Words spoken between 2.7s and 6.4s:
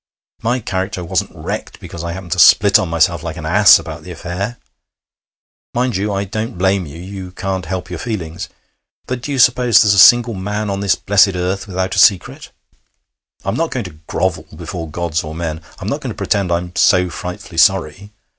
on myself, like an ass, about that affair. Mind you, I